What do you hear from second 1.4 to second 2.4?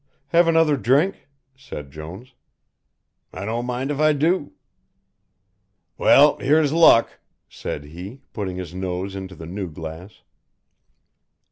said Jones.